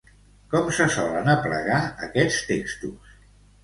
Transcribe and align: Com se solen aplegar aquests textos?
Com 0.53 0.71
se 0.77 0.87
solen 0.95 1.31
aplegar 1.35 1.79
aquests 2.09 2.45
textos? 2.53 3.19